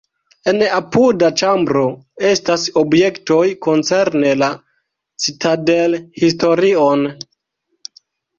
[0.51, 1.83] En apuda ĉambro
[2.29, 4.49] estas objektoj koncerne la
[5.27, 7.07] citadelhistorion.